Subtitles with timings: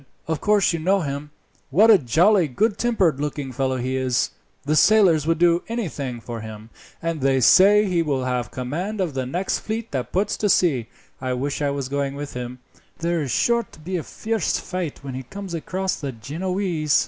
[0.27, 1.29] "Of course you know him.
[1.69, 4.31] What a jolly, good tempered looking fellow he is!
[4.63, 6.71] The sailors would do anything for him,
[7.03, 10.87] and they say he will have command of the next fleet that puts to sea.
[11.21, 12.57] I wish I was going with him.
[12.97, 16.99] There is sure to be a fierce fight when he comes across the Genoese.